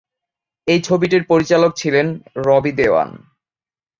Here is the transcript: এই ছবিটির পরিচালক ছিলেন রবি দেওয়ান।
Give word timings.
এই 0.67 0.79
ছবিটির 0.81 1.23
পরিচালক 1.23 1.71
ছিলেন 1.75 2.07
রবি 2.37 2.71
দেওয়ান। 2.71 3.09